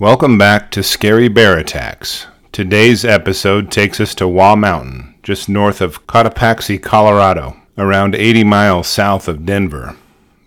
Welcome 0.00 0.38
back 0.38 0.72
to 0.72 0.82
Scary 0.82 1.28
Bear 1.28 1.56
Attacks. 1.56 2.26
Today's 2.50 3.04
episode 3.04 3.70
takes 3.70 4.00
us 4.00 4.12
to 4.16 4.26
Waugh 4.26 4.56
Mountain, 4.56 5.14
just 5.22 5.48
north 5.48 5.80
of 5.80 6.04
Cotopaxi, 6.08 6.82
Colorado, 6.82 7.56
around 7.78 8.16
80 8.16 8.42
miles 8.42 8.88
south 8.88 9.28
of 9.28 9.46
Denver. 9.46 9.94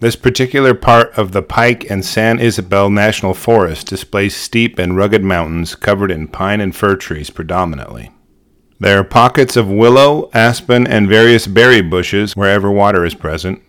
This 0.02 0.18
particular 0.18 0.74
part 0.74 1.18
of 1.18 1.32
the 1.32 1.42
Pike 1.42 1.90
and 1.90 2.04
San 2.04 2.40
Isabel 2.40 2.90
National 2.90 3.34
Forest 3.34 3.88
displays 3.88 4.36
steep 4.36 4.78
and 4.78 4.98
rugged 4.98 5.24
mountains 5.24 5.76
covered 5.76 6.12
in 6.12 6.28
pine 6.28 6.60
and 6.60 6.76
fir 6.76 6.98
trees 6.98 7.30
predominantly. 7.30 8.12
There 8.82 9.00
are 9.00 9.06
pockets 9.06 9.56
of 9.56 9.70
willow, 9.70 10.30
aspen, 10.34 10.86
and 10.86 11.08
various 11.08 11.48
berry 11.48 11.82
bushes 11.82 12.36
wherever 12.36 12.70
water 12.70 13.06
is 13.06 13.16
present. 13.16 13.62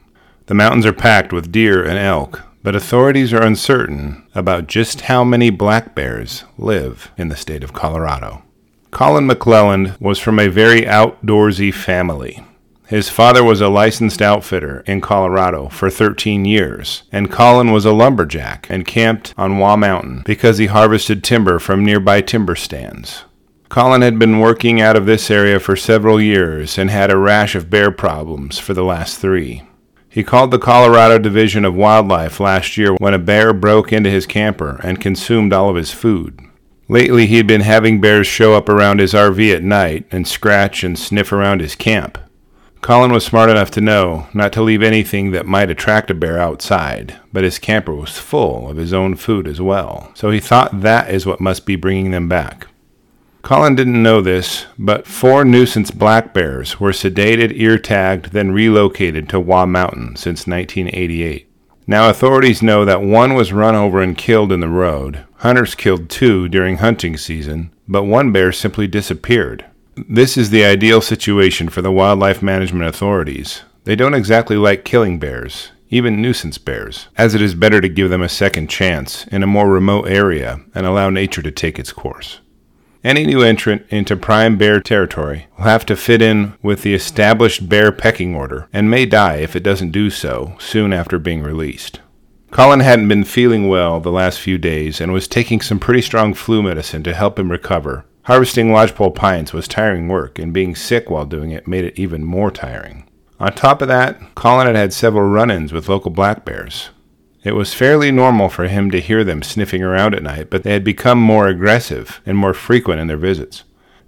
The 0.47 0.55
mountains 0.55 0.87
are 0.87 0.93
packed 0.93 1.33
with 1.33 1.53
deer 1.53 1.85
and 1.85 2.01
elk, 2.01 2.43
but 2.69 2.77
authorities 2.77 3.33
are 3.33 3.43
uncertain 3.43 4.23
about 4.35 4.67
just 4.67 5.01
how 5.01 5.25
many 5.25 5.49
black 5.49 5.95
bears 5.95 6.45
live 6.59 7.11
in 7.17 7.31
the 7.31 7.35
state 7.35 7.65
of 7.65 7.73
Colorado. 7.73 8.43
Colin 8.91 9.27
McClelland 9.27 9.99
was 9.99 10.19
from 10.19 10.39
a 10.39 10.49
very 10.49 10.83
outdoorsy 10.83 11.73
family. 11.73 12.45
His 12.87 13.09
father 13.09 13.43
was 13.43 13.63
a 13.63 13.71
licensed 13.71 14.21
outfitter 14.21 14.81
in 14.81 15.01
Colorado 15.01 15.71
for 15.71 15.89
13 15.89 16.45
years, 16.45 17.05
and 17.11 17.33
Colin 17.33 17.73
was 17.73 17.87
a 17.87 17.93
lumberjack 17.95 18.67
and 18.69 18.87
camped 18.87 19.33
on 19.39 19.57
Waugh 19.57 19.77
Mountain 19.77 20.25
because 20.27 20.59
he 20.59 20.67
harvested 20.67 21.25
timber 21.25 21.59
from 21.59 21.87
nearby 21.87 22.21
timber 22.21 22.55
stands. 22.55 23.25
Colin 23.71 24.03
had 24.03 24.19
been 24.19 24.41
working 24.41 24.79
out 24.79 24.95
of 24.95 25.07
this 25.07 25.31
area 25.31 25.59
for 25.59 25.75
several 25.75 26.21
years 26.21 26.77
and 26.77 26.91
had 26.91 27.11
a 27.11 27.17
rash 27.17 27.55
of 27.55 27.71
bear 27.71 27.91
problems 27.91 28.59
for 28.59 28.75
the 28.75 28.85
last 28.85 29.17
three. 29.19 29.63
He 30.11 30.25
called 30.25 30.51
the 30.51 30.59
Colorado 30.59 31.19
Division 31.19 31.65
of 31.65 31.75
Wildlife 31.75 32.41
last 32.41 32.77
year 32.77 32.95
when 32.95 33.15
a 33.15 33.19
bear 33.19 33.53
broke 33.53 33.93
into 33.93 34.11
his 34.11 34.27
camper 34.27 34.81
and 34.83 35.01
consumed 35.01 35.53
all 35.53 35.69
of 35.69 35.77
his 35.77 35.93
food. 35.93 36.41
Lately, 36.89 37.27
he 37.27 37.37
had 37.37 37.47
been 37.47 37.61
having 37.61 38.01
bears 38.01 38.27
show 38.27 38.55
up 38.55 38.69
around 38.69 39.01
his 39.01 39.13
RV 39.13 39.55
at 39.55 39.63
night 39.63 40.07
and 40.11 40.27
scratch 40.27 40.83
and 40.83 40.99
sniff 40.99 41.31
around 41.31 41.61
his 41.61 41.75
camp. 41.75 42.17
Colin 42.81 43.13
was 43.13 43.27
smart 43.27 43.51
enough 43.51 43.71
to 43.73 43.81
know 43.81 44.29
not 44.33 44.53
to 44.55 44.63
leave 44.63 44.83
anything 44.83 45.33
that 45.33 45.45
might 45.45 45.69
attract 45.69 46.11
a 46.11 46.15
bear 46.15 46.39
outside, 46.39 47.17
but 47.33 47.45
his 47.45 47.59
camper 47.59 47.95
was 47.95 48.17
full 48.17 48.71
of 48.71 48.79
his 48.79 48.95
own 48.95 49.17
food 49.17 49.47
as 49.47 49.61
well, 49.61 50.11
so 50.15 50.31
he 50.31 50.41
thought 50.41 50.81
that 50.81 51.13
is 51.13 51.27
what 51.27 51.41
must 51.41 51.67
be 51.67 51.77
bringing 51.77 52.13
them 52.13 52.29
back. 52.29 52.69
Colin 53.43 53.75
didn't 53.75 54.03
know 54.03 54.21
this, 54.21 54.67
but 54.79 55.07
four 55.07 55.45
nuisance 55.45 55.91
black 55.91 56.35
bears 56.35 56.81
were 56.81 56.91
sedated, 56.91 57.53
ear 57.55 57.79
tagged, 57.79 58.33
then 58.33 58.51
relocated 58.51 59.29
to 59.29 59.41
Waugh 59.41 59.67
Mountain 59.67 60.17
since 60.17 60.47
1988. 60.47 61.49
Now, 61.87 62.11
authorities 62.11 62.63
know 62.63 62.85
that 62.85 63.01
one 63.01 63.35
was 63.35 63.53
run 63.53 63.75
over 63.75 64.03
and 64.03 64.19
killed 64.19 64.53
in 64.53 64.61
the 64.61 64.69
road. 64.69 65.25
Hunters 65.37 65.75
killed 65.75 66.11
two 66.11 66.49
during 66.49 66.79
hunting 66.79 67.17
season, 67.17 67.73
but 67.89 68.05
one 68.05 68.31
bear 68.33 68.53
simply 68.53 68.87
disappeared. 68.87 69.65
This 69.97 70.37
is 70.37 70.51
the 70.51 70.65
ideal 70.65 71.01
situation 71.01 71.71
for 71.71 71.81
the 71.81 71.91
wildlife 71.91 72.43
management 72.43 72.85
authorities. 72.85 73.63
They 73.85 73.97
don't 73.97 74.15
exactly 74.15 74.57
like 74.57 74.85
killing 74.85 75.19
bears, 75.19 75.71
even 75.89 76.21
nuisance 76.21 76.59
bears, 76.59 77.09
as 77.17 77.35
it 77.35 77.41
is 77.41 77.55
better 77.55 77.81
to 77.81 77.89
give 77.89 78.11
them 78.11 78.23
a 78.23 78.29
second 78.29 78.69
chance 78.69 79.27
in 79.29 79.43
a 79.43 79.47
more 79.47 79.71
remote 79.71 80.09
area 80.09 80.61
and 80.75 80.85
allow 80.85 81.09
nature 81.09 81.41
to 81.41 81.51
take 81.51 81.79
its 81.79 81.93
course. 81.93 82.41
Any 83.05 83.27
new 83.27 83.43
entrant 83.43 83.87
into 83.91 84.17
prime 84.17 84.59
bear 84.59 84.81
territory 84.81 85.47
will 85.57 85.65
have 85.65 85.87
to 85.87 85.97
fit 85.97 86.21
in 86.21 86.55
with 86.63 86.83
the 86.83 86.95
established 86.95 87.69
bear 87.69 87.93
pecking 87.93 88.35
order 88.35 88.69
and 88.73 88.91
may 88.91 89.07
die 89.07 89.37
if 89.37 89.55
it 89.55 89.63
doesn't 89.63 89.93
do 89.93 90.11
so 90.11 90.57
soon 90.59 90.93
after 90.93 91.19
being 91.19 91.43
released. 91.43 92.01
Colin 92.51 92.81
hadn't 92.81 93.09
been 93.09 93.25
feeling 93.25 93.69
well 93.69 94.01
the 94.01 94.11
last 94.11 94.41
few 94.41 94.59
days 94.59 95.01
and 95.01 95.13
was 95.13 95.29
taking 95.29 95.61
some 95.61 95.79
pretty 95.79 96.03
strong 96.03 96.35
flu 96.35 96.63
medicine 96.63 97.03
to 97.05 97.15
help 97.15 97.39
him 97.39 97.51
recover. 97.53 98.05
Harvesting 98.23 98.73
lodgepole 98.73 99.13
pines 99.13 99.53
was 99.53 99.69
tiring 99.69 100.09
work, 100.09 100.39
and 100.39 100.53
being 100.53 100.75
sick 100.75 101.09
while 101.09 101.25
doing 101.25 101.51
it 101.51 101.67
made 101.67 101.85
it 101.85 101.99
even 101.99 102.25
more 102.25 102.51
tiring. 102.51 103.09
On 103.41 103.53
top 103.53 103.81
of 103.81 103.89
that, 103.89 104.35
Colin 104.35 104.67
had 104.67 104.77
had 104.77 104.93
several 104.93 105.29
run 105.29 105.51
ins 105.51 105.73
with 105.73 105.89
local 105.89 106.11
black 106.11 106.45
bears. 106.45 106.91
It 107.49 107.55
was 107.55 107.73
fairly 107.73 108.13
normal 108.13 108.51
for 108.51 108.69
him 108.69 108.91
to 108.91 109.01
hear 109.01 109.25
them 109.25 109.43
sniffing 109.43 109.83
around 109.83 110.15
at 110.15 110.23
night, 110.23 110.51
but 110.51 110.65
they 110.65 110.75
had 110.75 110.85
become 110.85 111.19
more 111.19 111.49
aggressive 111.49 112.21
and 112.27 112.37
more 112.37 112.53
frequent 112.53 113.01
in 113.01 113.07
their 113.07 113.17
visits. 113.17 113.65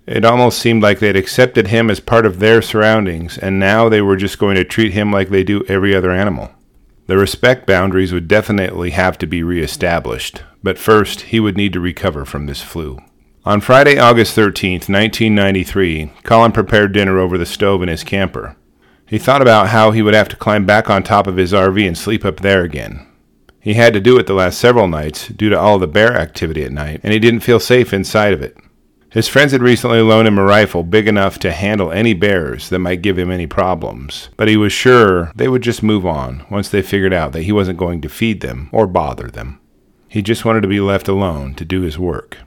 It 0.06 0.26
almost 0.26 0.58
seemed 0.58 0.82
like 0.82 0.98
they 0.98 1.06
had 1.06 1.16
accepted 1.16 1.68
him 1.68 1.88
as 1.88 2.00
part 2.00 2.26
of 2.26 2.38
their 2.38 2.60
surroundings, 2.60 3.38
and 3.38 3.58
now 3.58 3.88
they 3.88 4.02
were 4.02 4.18
just 4.18 4.38
going 4.38 4.56
to 4.56 4.64
treat 4.64 4.92
him 4.92 5.10
like 5.10 5.30
they 5.30 5.42
do 5.42 5.64
every 5.68 5.94
other 5.94 6.10
animal. 6.10 6.50
The 7.06 7.16
respect 7.16 7.66
boundaries 7.66 8.12
would 8.12 8.28
definitely 8.28 8.90
have 8.90 9.16
to 9.16 9.26
be 9.26 9.42
reestablished, 9.42 10.42
but 10.62 10.76
first 10.76 11.22
he 11.22 11.40
would 11.40 11.56
need 11.56 11.72
to 11.72 11.80
recover 11.80 12.26
from 12.26 12.44
this 12.44 12.60
flu. 12.60 12.98
On 13.46 13.62
Friday, 13.62 13.98
August 13.98 14.34
13, 14.34 14.72
1993, 14.72 16.12
Colin 16.24 16.52
prepared 16.52 16.92
dinner 16.92 17.18
over 17.18 17.38
the 17.38 17.46
stove 17.46 17.82
in 17.82 17.88
his 17.88 18.04
camper. 18.04 18.54
He 19.06 19.16
thought 19.16 19.40
about 19.40 19.68
how 19.68 19.92
he 19.92 20.02
would 20.02 20.12
have 20.12 20.28
to 20.28 20.36
climb 20.36 20.66
back 20.66 20.90
on 20.90 21.02
top 21.02 21.26
of 21.26 21.38
his 21.38 21.54
RV 21.54 21.86
and 21.86 21.96
sleep 21.96 22.22
up 22.26 22.40
there 22.40 22.64
again, 22.64 23.06
he 23.60 23.75
had 23.75 23.93
to 23.93 24.00
do 24.00 24.19
it 24.19 24.26
the 24.26 24.34
last 24.34 24.59
several 24.59 24.88
nights 24.88 25.28
due 25.28 25.50
to 25.50 25.59
all 25.59 25.78
the 25.78 25.87
bear 25.87 26.16
activity 26.16 26.65
at 26.65 26.72
night, 26.72 27.00
and 27.03 27.12
he 27.12 27.19
didn't 27.19 27.41
feel 27.41 27.60
safe 27.60 27.93
inside 27.93 28.32
of 28.32 28.43
it. 28.43 28.56
His 29.10 29.26
friends 29.28 29.50
had 29.50 29.60
recently 29.60 30.00
loaned 30.00 30.28
him 30.28 30.38
a 30.38 30.44
rifle 30.44 30.84
big 30.84 31.09
enough 31.09 31.38
to 31.41 31.50
handle 31.50 31.91
any 31.91 32.15
bears 32.15 32.69
that 32.69 32.78
might 32.78 33.03
give 33.03 33.19
him 33.19 33.31
any 33.31 33.47
problems, 33.47 34.31
but 34.37 34.47
he 34.47 34.56
was 34.56 34.72
sure 34.72 35.32
they 35.34 35.49
would 35.49 35.62
just 35.62 35.82
move 35.82 36.06
on 36.06 36.47
once 36.49 36.69
they 36.69 36.81
figured 36.81 37.12
out 37.12 37.32
that 37.32 37.43
he 37.43 37.50
wasn't 37.50 37.78
going 37.78 38.00
to 38.03 38.09
feed 38.09 38.41
them 38.41 38.70
or 38.72 38.87
bother 38.87 39.28
them. 39.28 39.60
He 40.09 40.22
just 40.22 40.44
wanted 40.44 40.60
to 40.62 40.69
be 40.69 40.81
left 40.81 41.09
alone 41.09 41.54
to 41.54 41.65
do 41.65 41.82
his 41.82 41.99
work. 41.99 42.38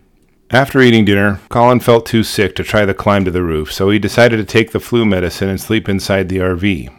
After 0.52 0.82
eating 0.82 1.04
dinner, 1.04 1.42
Colin 1.50 1.80
felt 1.82 2.06
too 2.06 2.24
sick 2.24 2.56
to 2.56 2.64
try 2.64 2.86
the 2.86 2.94
climb 2.94 3.26
to 3.26 3.32
the 3.32 3.44
roof, 3.44 3.74
so 3.74 3.90
he 3.90 4.00
decided 4.00 4.38
to 4.38 4.46
take 4.46 4.72
the 4.72 4.80
flu 4.80 5.06
medicine 5.06 5.50
and 5.50 5.60
sleep 5.60 5.90
inside 5.90 6.30
the 6.30 6.38
RV. 6.38 6.94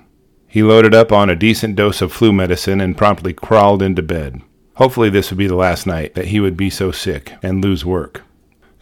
He 0.54 0.62
loaded 0.62 0.94
up 0.94 1.10
on 1.10 1.28
a 1.28 1.34
decent 1.34 1.74
dose 1.74 2.00
of 2.00 2.12
flu 2.12 2.32
medicine 2.32 2.80
and 2.80 2.96
promptly 2.96 3.32
crawled 3.32 3.82
into 3.82 4.02
bed. 4.02 4.40
Hopefully, 4.74 5.10
this 5.10 5.30
would 5.30 5.38
be 5.38 5.48
the 5.48 5.56
last 5.56 5.84
night 5.84 6.14
that 6.14 6.28
he 6.28 6.38
would 6.38 6.56
be 6.56 6.70
so 6.70 6.92
sick 6.92 7.32
and 7.42 7.60
lose 7.60 7.84
work. 7.84 8.22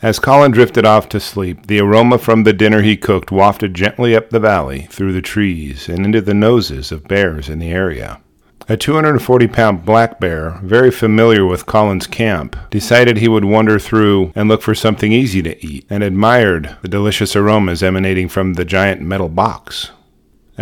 As 0.03 0.19
Colin 0.19 0.51
drifted 0.51 0.85
off 0.85 1.09
to 1.09 1.19
sleep, 1.19 1.69
the 1.69 1.81
aroma 1.81 2.19
from 2.19 2.45
the 2.45 2.53
dinner 2.53 2.83
he 2.83 2.95
cooked 2.99 3.33
wafted 3.33 3.73
gently 3.73 4.15
up 4.15 4.29
the 4.29 4.39
valley, 4.39 4.87
through 4.91 5.15
the 5.15 5.23
trees, 5.23 5.89
and 5.89 6.05
into 6.05 6.21
the 6.21 6.35
noses 6.35 6.93
of 6.93 7.09
bears 7.09 7.49
in 7.49 7.59
the 7.59 7.71
area. 7.71 8.21
A 8.69 8.77
240 8.77 9.49
pound 9.49 9.87
black 9.87 10.21
bear, 10.21 10.61
very 10.63 10.91
familiar 10.91 11.47
with 11.47 11.65
Colin's 11.65 12.07
camp, 12.07 12.55
decided 12.69 13.17
he 13.17 13.29
would 13.29 13.47
wander 13.47 13.79
through 13.79 14.31
and 14.35 14.47
look 14.47 14.61
for 14.61 14.75
something 14.75 15.13
easy 15.13 15.41
to 15.41 15.67
eat, 15.67 15.87
and 15.89 16.03
admired 16.03 16.77
the 16.83 16.89
delicious 16.89 17.35
aromas 17.35 17.83
emanating 17.83 18.29
from 18.29 18.53
the 18.53 18.67
giant 18.67 19.01
metal 19.01 19.31
box. 19.31 19.91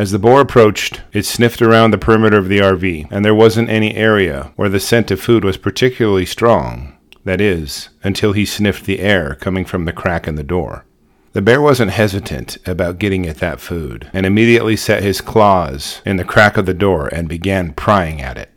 As 0.01 0.13
the 0.13 0.19
boar 0.19 0.41
approached, 0.41 1.03
it 1.13 1.27
sniffed 1.27 1.61
around 1.61 1.91
the 1.91 1.99
perimeter 1.99 2.39
of 2.39 2.49
the 2.49 2.61
RV, 2.61 3.09
and 3.11 3.23
there 3.23 3.35
wasn't 3.35 3.69
any 3.69 3.95
area 3.95 4.51
where 4.57 4.71
the 4.71 4.81
scent 4.81 5.11
of 5.11 5.21
food 5.21 5.45
was 5.45 5.59
particularly 5.59 6.25
strong. 6.25 6.97
That 7.27 7.39
is, 7.39 7.91
until 8.03 8.33
he 8.33 8.47
sniffed 8.47 8.87
the 8.87 9.01
air 9.01 9.35
coming 9.35 9.67
from 9.67 9.85
the 9.85 9.93
crack 9.93 10.27
in 10.27 10.37
the 10.37 10.43
door. 10.43 10.87
The 11.35 11.43
bear 11.43 11.61
wasn't 11.61 11.91
hesitant 11.91 12.57
about 12.65 12.99
getting 12.99 13.27
at 13.27 13.41
that 13.41 13.61
food, 13.61 14.09
and 14.15 14.25
immediately 14.25 14.75
set 14.75 15.03
his 15.03 15.21
claws 15.21 16.01
in 16.07 16.17
the 16.17 16.25
crack 16.25 16.57
of 16.57 16.65
the 16.65 16.73
door 16.73 17.09
and 17.09 17.29
began 17.29 17.75
prying 17.75 18.23
at 18.23 18.39
it. 18.39 18.57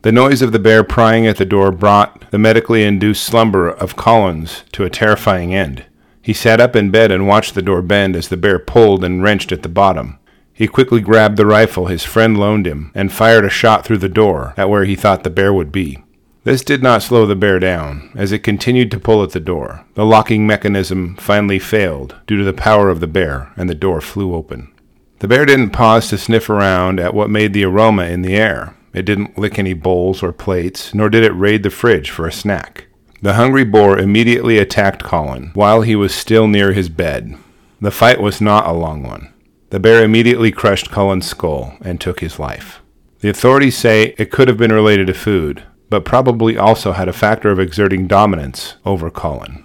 The 0.00 0.10
noise 0.10 0.40
of 0.40 0.52
the 0.52 0.58
bear 0.58 0.84
prying 0.84 1.26
at 1.26 1.36
the 1.36 1.44
door 1.44 1.70
brought 1.70 2.30
the 2.30 2.38
medically 2.38 2.82
induced 2.82 3.24
slumber 3.24 3.68
of 3.68 3.96
Colin's 3.96 4.64
to 4.72 4.84
a 4.84 4.90
terrifying 4.90 5.54
end. 5.54 5.84
He 6.22 6.32
sat 6.32 6.62
up 6.62 6.74
in 6.74 6.90
bed 6.90 7.12
and 7.12 7.28
watched 7.28 7.54
the 7.54 7.60
door 7.60 7.82
bend 7.82 8.16
as 8.16 8.28
the 8.28 8.38
bear 8.38 8.58
pulled 8.58 9.04
and 9.04 9.22
wrenched 9.22 9.52
at 9.52 9.62
the 9.62 9.68
bottom. 9.68 10.18
He 10.58 10.66
quickly 10.66 11.00
grabbed 11.00 11.36
the 11.36 11.46
rifle 11.46 11.86
his 11.86 12.02
friend 12.02 12.36
loaned 12.36 12.66
him 12.66 12.90
and 12.92 13.12
fired 13.12 13.44
a 13.44 13.48
shot 13.48 13.84
through 13.84 13.98
the 13.98 14.08
door 14.08 14.54
at 14.56 14.68
where 14.68 14.84
he 14.84 14.96
thought 14.96 15.22
the 15.22 15.30
bear 15.30 15.54
would 15.54 15.70
be. 15.70 16.02
This 16.42 16.64
did 16.64 16.82
not 16.82 17.00
slow 17.00 17.26
the 17.26 17.36
bear 17.36 17.60
down, 17.60 18.10
as 18.16 18.32
it 18.32 18.40
continued 18.40 18.90
to 18.90 18.98
pull 18.98 19.22
at 19.22 19.30
the 19.30 19.38
door. 19.38 19.84
The 19.94 20.04
locking 20.04 20.48
mechanism 20.48 21.14
finally 21.14 21.60
failed 21.60 22.16
due 22.26 22.36
to 22.38 22.42
the 22.42 22.52
power 22.52 22.90
of 22.90 22.98
the 22.98 23.06
bear, 23.06 23.52
and 23.56 23.70
the 23.70 23.74
door 23.76 24.00
flew 24.00 24.34
open. 24.34 24.72
The 25.20 25.28
bear 25.28 25.46
didn't 25.46 25.70
pause 25.70 26.08
to 26.08 26.18
sniff 26.18 26.50
around 26.50 26.98
at 26.98 27.14
what 27.14 27.30
made 27.30 27.52
the 27.52 27.64
aroma 27.64 28.06
in 28.06 28.22
the 28.22 28.34
air. 28.34 28.74
It 28.92 29.04
didn't 29.04 29.38
lick 29.38 29.60
any 29.60 29.74
bowls 29.74 30.24
or 30.24 30.32
plates, 30.32 30.92
nor 30.92 31.08
did 31.08 31.22
it 31.22 31.30
raid 31.36 31.62
the 31.62 31.70
fridge 31.70 32.10
for 32.10 32.26
a 32.26 32.32
snack. 32.32 32.88
The 33.22 33.34
hungry 33.34 33.64
boar 33.64 33.96
immediately 33.96 34.58
attacked 34.58 35.04
Colin 35.04 35.52
while 35.54 35.82
he 35.82 35.94
was 35.94 36.12
still 36.12 36.48
near 36.48 36.72
his 36.72 36.88
bed. 36.88 37.38
The 37.80 37.92
fight 37.92 38.20
was 38.20 38.40
not 38.40 38.66
a 38.66 38.72
long 38.72 39.04
one. 39.04 39.32
The 39.70 39.80
bear 39.80 40.02
immediately 40.02 40.50
crushed 40.50 40.90
Colin's 40.90 41.26
skull 41.26 41.76
and 41.82 42.00
took 42.00 42.20
his 42.20 42.38
life. 42.38 42.80
The 43.20 43.28
authorities 43.28 43.76
say 43.76 44.14
it 44.16 44.30
could 44.30 44.48
have 44.48 44.56
been 44.56 44.72
related 44.72 45.08
to 45.08 45.14
food, 45.14 45.64
but 45.90 46.04
probably 46.04 46.56
also 46.56 46.92
had 46.92 47.08
a 47.08 47.12
factor 47.12 47.50
of 47.50 47.60
exerting 47.60 48.06
dominance 48.06 48.76
over 48.86 49.10
Colin. 49.10 49.64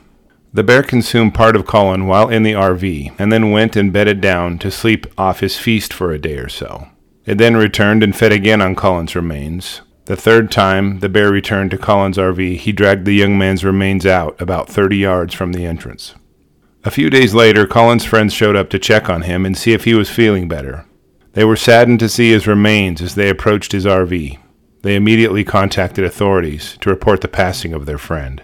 The 0.53 0.63
bear 0.63 0.83
consumed 0.83 1.33
part 1.33 1.55
of 1.55 1.65
Cullen 1.65 2.05
while 2.05 2.29
in 2.29 2.43
the 2.43 2.53
RV 2.53 3.15
and 3.17 3.31
then 3.31 3.51
went 3.51 3.75
and 3.75 3.93
bedded 3.93 4.21
down 4.21 4.59
to 4.59 4.69
sleep 4.69 5.07
off 5.17 5.39
his 5.39 5.57
feast 5.57 5.93
for 5.93 6.11
a 6.11 6.19
day 6.19 6.37
or 6.37 6.49
so. 6.49 6.87
It 7.25 7.37
then 7.37 7.55
returned 7.55 8.03
and 8.03 8.15
fed 8.15 8.31
again 8.31 8.61
on 8.61 8.75
Colin's 8.75 9.15
remains. 9.15 9.81
The 10.05 10.15
third 10.15 10.51
time 10.51 10.99
the 10.99 11.09
bear 11.09 11.31
returned 11.31 11.71
to 11.71 11.77
Colin's 11.77 12.17
RV, 12.17 12.57
he 12.57 12.71
dragged 12.71 13.05
the 13.05 13.15
young 13.15 13.37
man's 13.37 13.63
remains 13.63 14.05
out 14.05 14.39
about 14.41 14.69
30 14.69 14.97
yards 14.97 15.33
from 15.33 15.53
the 15.53 15.65
entrance. 15.65 16.13
A 16.85 16.91
few 16.91 17.09
days 17.09 17.33
later, 17.33 17.65
Colin's 17.65 18.03
friends 18.03 18.33
showed 18.33 18.57
up 18.57 18.69
to 18.71 18.79
check 18.79 19.09
on 19.09 19.21
him 19.21 19.45
and 19.45 19.57
see 19.57 19.71
if 19.71 19.85
he 19.85 19.93
was 19.93 20.09
feeling 20.09 20.49
better. 20.49 20.85
They 21.31 21.45
were 21.45 21.55
saddened 21.55 21.99
to 22.01 22.09
see 22.09 22.31
his 22.31 22.45
remains 22.45 23.01
as 23.01 23.15
they 23.15 23.29
approached 23.29 23.71
his 23.71 23.85
RV. 23.85 24.37
They 24.81 24.95
immediately 24.95 25.45
contacted 25.45 26.03
authorities 26.03 26.77
to 26.81 26.89
report 26.89 27.21
the 27.21 27.29
passing 27.29 27.73
of 27.73 27.85
their 27.85 27.97
friend. 27.97 28.43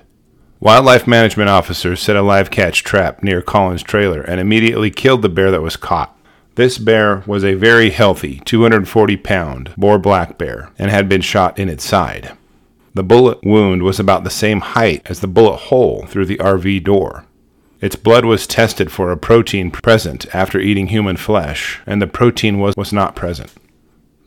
Wildlife 0.61 1.05
management 1.05 1.49
officers 1.49 2.01
set 2.01 2.15
a 2.15 2.21
live 2.21 2.49
catch 2.49 2.83
trap 2.83 3.21
near 3.21 3.41
Colin's 3.41 3.83
trailer 3.83 4.21
and 4.21 4.39
immediately 4.39 4.89
killed 4.89 5.21
the 5.21 5.29
bear 5.29 5.51
that 5.51 5.61
was 5.61 5.75
caught. 5.75 6.17
This 6.55 6.77
bear 6.77 7.23
was 7.27 7.43
a 7.43 7.55
very 7.55 7.89
healthy 7.89 8.41
240 8.45 9.17
pound 9.17 9.73
boar 9.77 9.99
black 9.99 10.37
bear 10.37 10.71
and 10.79 10.89
had 10.89 11.09
been 11.09 11.21
shot 11.21 11.59
in 11.59 11.67
its 11.67 11.83
side. 11.83 12.37
The 12.93 13.03
bullet 13.03 13.43
wound 13.43 13.83
was 13.83 13.99
about 13.99 14.23
the 14.23 14.29
same 14.29 14.61
height 14.61 15.01
as 15.05 15.19
the 15.19 15.27
bullet 15.27 15.57
hole 15.57 16.05
through 16.07 16.25
the 16.25 16.37
RV 16.37 16.83
door. 16.85 17.25
Its 17.81 17.95
blood 17.95 18.25
was 18.25 18.45
tested 18.45 18.91
for 18.91 19.11
a 19.11 19.17
protein 19.17 19.71
present 19.71 20.25
after 20.33 20.59
eating 20.59 20.87
human 20.87 21.15
flesh, 21.15 21.79
and 21.85 22.01
the 22.01 22.07
protein 22.07 22.59
was, 22.59 22.75
was 22.75 22.91
not 22.91 23.15
present. 23.15 23.53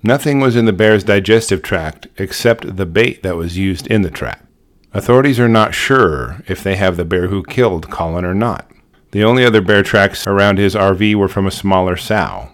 Nothing 0.02 0.40
was 0.40 0.56
in 0.56 0.64
the 0.64 0.72
bear's 0.72 1.04
digestive 1.04 1.62
tract 1.62 2.08
except 2.16 2.76
the 2.76 2.87
bait 2.87 3.22
that 3.22 3.37
was 3.37 3.58
used 3.58 3.87
in 3.87 4.02
the 4.02 4.10
trap. 4.10 4.46
Authorities 4.94 5.38
are 5.38 5.49
not 5.49 5.75
sure 5.75 6.43
if 6.49 6.62
they 6.62 6.76
have 6.76 6.96
the 6.96 7.04
bear 7.04 7.28
who 7.28 7.44
killed 7.44 7.90
Colin 7.90 8.25
or 8.25 8.34
not. 8.34 8.70
The 9.12 9.25
only 9.25 9.44
other 9.44 9.60
bear 9.60 9.82
tracks 9.82 10.26
around 10.26 10.58
his 10.58 10.75
RV 10.75 11.14
were 11.14 11.28
from 11.28 11.46
a 11.46 11.50
smaller 11.50 11.96
sow. 11.96 12.48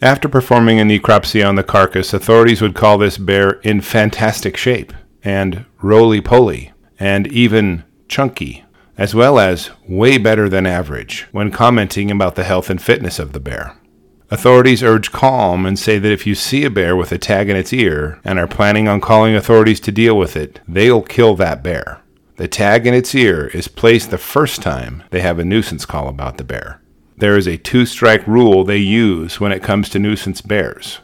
After 0.00 0.28
performing 0.28 0.80
a 0.80 0.84
necropsy 0.84 1.46
on 1.46 1.54
the 1.54 1.62
carcass, 1.62 2.12
authorities 2.12 2.60
would 2.60 2.74
call 2.74 2.98
this 2.98 3.18
bear 3.18 3.52
in 3.62 3.80
fantastic 3.80 4.56
shape, 4.56 4.92
and 5.24 5.64
roly 5.80 6.20
poly, 6.20 6.72
and 6.98 7.26
even 7.28 7.84
chunky, 8.08 8.64
as 8.98 9.14
well 9.14 9.38
as 9.38 9.70
way 9.88 10.18
better 10.18 10.48
than 10.48 10.66
average 10.66 11.26
when 11.32 11.50
commenting 11.50 12.10
about 12.10 12.34
the 12.34 12.44
health 12.44 12.70
and 12.70 12.80
fitness 12.80 13.18
of 13.18 13.32
the 13.32 13.40
bear. 13.40 13.76
Authorities 14.30 14.82
urge 14.82 15.12
calm 15.12 15.66
and 15.66 15.78
say 15.78 15.98
that 15.98 16.10
if 16.10 16.26
you 16.26 16.34
see 16.34 16.64
a 16.64 16.70
bear 16.70 16.96
with 16.96 17.12
a 17.12 17.18
tag 17.18 17.50
in 17.50 17.56
its 17.56 17.72
ear 17.72 18.18
and 18.24 18.38
are 18.38 18.46
planning 18.46 18.88
on 18.88 19.00
calling 19.00 19.34
authorities 19.34 19.80
to 19.80 19.92
deal 19.92 20.16
with 20.16 20.36
it, 20.36 20.60
they'll 20.66 21.02
kill 21.02 21.36
that 21.36 21.62
bear. 21.62 22.00
The 22.36 22.48
tag 22.48 22.86
in 22.86 22.94
its 22.94 23.14
ear 23.14 23.48
is 23.48 23.68
placed 23.68 24.10
the 24.10 24.18
first 24.18 24.62
time 24.62 25.02
they 25.10 25.20
have 25.20 25.38
a 25.38 25.44
nuisance 25.44 25.84
call 25.84 26.08
about 26.08 26.38
the 26.38 26.44
bear. 26.44 26.80
There 27.18 27.36
is 27.36 27.46
a 27.46 27.58
two 27.58 27.84
strike 27.84 28.26
rule 28.26 28.64
they 28.64 28.78
use 28.78 29.38
when 29.38 29.52
it 29.52 29.62
comes 29.62 29.90
to 29.90 29.98
nuisance 29.98 30.40
bears. 30.40 31.00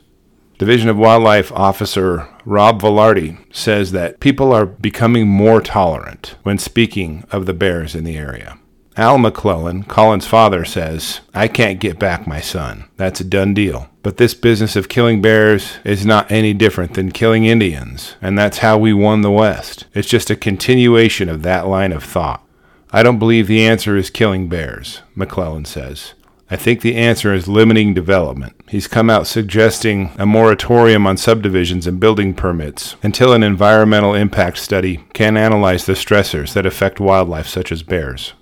Division 0.58 0.88
of 0.88 0.98
Wildlife 0.98 1.52
Officer 1.52 2.28
Rob 2.44 2.82
Velarde 2.82 3.38
says 3.54 3.92
that 3.92 4.18
people 4.18 4.52
are 4.52 4.66
becoming 4.66 5.28
more 5.28 5.60
tolerant 5.60 6.34
when 6.42 6.58
speaking 6.58 7.24
of 7.30 7.46
the 7.46 7.54
bears 7.54 7.94
in 7.94 8.02
the 8.02 8.16
area. 8.16 8.58
Al 8.96 9.18
McClelland, 9.18 9.86
Colin's 9.86 10.26
father, 10.26 10.64
says, 10.64 11.20
I 11.32 11.46
can't 11.46 11.78
get 11.78 12.00
back 12.00 12.26
my 12.26 12.40
son. 12.40 12.88
That's 12.96 13.20
a 13.20 13.24
done 13.24 13.54
deal. 13.54 13.88
But 14.02 14.16
this 14.16 14.34
business 14.34 14.74
of 14.74 14.88
killing 14.88 15.22
bears 15.22 15.78
is 15.84 16.04
not 16.04 16.28
any 16.32 16.52
different 16.54 16.94
than 16.94 17.12
killing 17.12 17.44
Indians, 17.44 18.16
and 18.20 18.36
that's 18.36 18.58
how 18.58 18.76
we 18.78 18.92
won 18.92 19.20
the 19.22 19.30
West. 19.30 19.84
It's 19.94 20.08
just 20.08 20.28
a 20.28 20.34
continuation 20.34 21.28
of 21.28 21.42
that 21.42 21.68
line 21.68 21.92
of 21.92 22.02
thought. 22.02 22.44
I 22.90 23.04
don't 23.04 23.20
believe 23.20 23.46
the 23.46 23.64
answer 23.64 23.96
is 23.96 24.10
killing 24.10 24.48
bears, 24.48 25.02
McClelland 25.16 25.68
says. 25.68 26.14
I 26.50 26.56
think 26.56 26.80
the 26.80 26.96
answer 26.96 27.34
is 27.34 27.46
limiting 27.46 27.92
development. 27.92 28.54
He's 28.68 28.86
come 28.86 29.10
out 29.10 29.26
suggesting 29.26 30.12
a 30.18 30.24
moratorium 30.24 31.06
on 31.06 31.18
subdivisions 31.18 31.86
and 31.86 32.00
building 32.00 32.32
permits 32.32 32.96
until 33.02 33.34
an 33.34 33.42
environmental 33.42 34.14
impact 34.14 34.56
study 34.56 35.04
can 35.12 35.36
analyze 35.36 35.84
the 35.84 35.92
stressors 35.92 36.54
that 36.54 36.64
affect 36.64 37.00
wildlife 37.00 37.46
such 37.46 37.70
as 37.70 37.82
bears. 37.82 38.32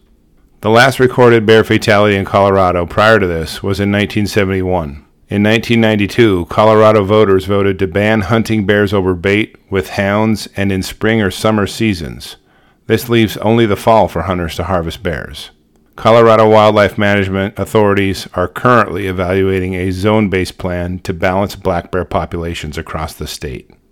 The 0.60 0.70
last 0.70 1.00
recorded 1.00 1.46
bear 1.46 1.64
fatality 1.64 2.14
in 2.14 2.24
Colorado 2.24 2.86
prior 2.86 3.18
to 3.18 3.26
this 3.26 3.62
was 3.62 3.80
in 3.80 3.90
1971. 3.90 5.04
In 5.28 5.42
1992, 5.42 6.46
Colorado 6.46 7.02
voters 7.02 7.46
voted 7.46 7.76
to 7.80 7.88
ban 7.88 8.20
hunting 8.20 8.64
bears 8.64 8.92
over 8.92 9.14
bait 9.14 9.56
with 9.68 9.90
hounds 9.90 10.46
and 10.56 10.70
in 10.70 10.84
spring 10.84 11.20
or 11.20 11.32
summer 11.32 11.66
seasons. 11.66 12.36
This 12.86 13.08
leaves 13.08 13.36
only 13.38 13.66
the 13.66 13.74
fall 13.74 14.06
for 14.06 14.22
hunters 14.22 14.54
to 14.56 14.64
harvest 14.64 15.02
bears. 15.02 15.50
Colorado 15.96 16.46
wildlife 16.48 16.98
management 16.98 17.58
authorities 17.58 18.28
are 18.34 18.48
currently 18.48 19.06
evaluating 19.06 19.74
a 19.74 19.90
zone 19.90 20.28
based 20.28 20.58
plan 20.58 20.98
to 21.00 21.14
balance 21.14 21.56
black 21.56 21.90
bear 21.90 22.04
populations 22.04 22.76
across 22.76 23.14
the 23.14 23.26
state. 23.26 23.70